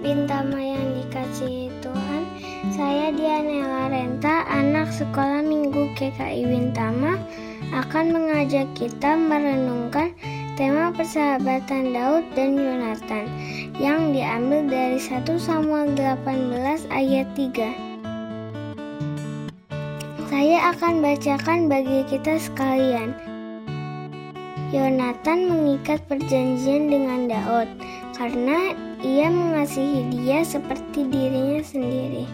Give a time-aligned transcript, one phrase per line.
[0.00, 2.22] Bintama yang dikasihi Tuhan
[2.72, 7.20] Saya Dianela Renta, anak sekolah Minggu KKI Bintama
[7.76, 10.16] Akan mengajak kita merenungkan
[10.56, 13.28] tema persahabatan Daud dan Yonatan
[13.76, 17.90] Yang diambil dari 1 Samuel 18 ayat 3
[20.30, 23.10] saya akan bacakan bagi kita sekalian.
[24.70, 27.66] Yonatan mengikat perjanjian dengan Daud
[28.14, 32.24] karena ia mengasihi dia seperti dirinya sendiri.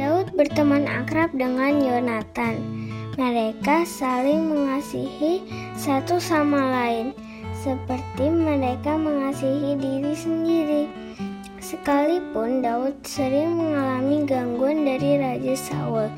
[0.00, 2.58] Daud berteman akrab dengan Yonatan.
[3.20, 5.44] Mereka saling mengasihi
[5.76, 7.12] satu sama lain,
[7.60, 10.84] seperti mereka mengasihi diri sendiri.
[11.60, 16.08] Sekalipun Daud sering mengalami gangguan dari Raja Saul,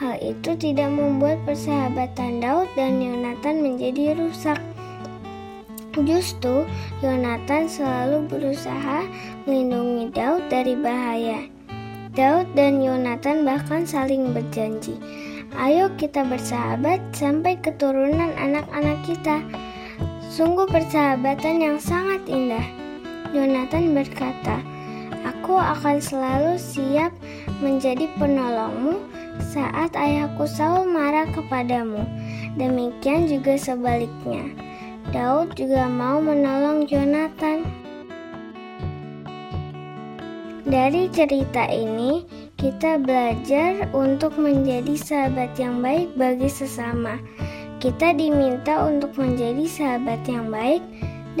[0.00, 4.58] hal itu tidak membuat persahabatan Daud dan Yonatan menjadi rusak.
[6.06, 6.62] Justru
[7.02, 9.02] Yonatan selalu berusaha
[9.46, 11.46] melindungi Daud dari bahaya.
[12.14, 14.98] Daud dan Yonatan bahkan saling berjanji,
[15.54, 19.42] "Ayo kita bersahabat sampai keturunan anak-anak kita."
[20.30, 22.62] Sungguh persahabatan yang sangat indah.
[23.34, 24.62] Yonatan berkata,
[25.26, 27.10] "Aku akan selalu siap
[27.58, 29.02] menjadi penolongmu
[29.38, 32.02] saat ayahku Saul marah kepadamu."
[32.58, 34.46] Demikian juga sebaliknya.
[35.08, 37.64] Daud juga mau menolong Yonatan.
[40.68, 42.28] Dari cerita ini,
[42.60, 47.16] kita belajar untuk menjadi sahabat yang baik bagi sesama.
[47.80, 50.84] Kita diminta untuk menjadi sahabat yang baik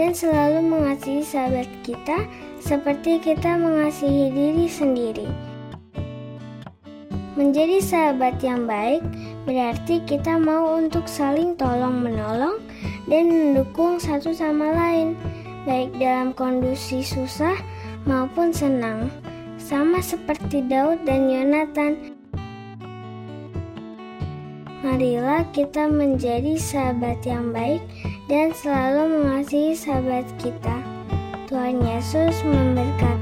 [0.00, 2.24] dan selalu mengasihi sahabat kita
[2.64, 5.28] seperti kita mengasihi diri sendiri.
[7.36, 9.04] Menjadi sahabat yang baik
[9.44, 12.57] berarti kita mau untuk saling tolong-menolong
[13.08, 15.16] dan mendukung satu sama lain,
[15.64, 17.56] baik dalam kondisi susah
[18.04, 19.08] maupun senang,
[19.56, 22.14] sama seperti Daud dan Yonatan.
[24.78, 27.82] Marilah kita menjadi sahabat yang baik
[28.30, 30.78] dan selalu mengasihi sahabat kita.
[31.50, 33.17] Tuhan Yesus memberkati.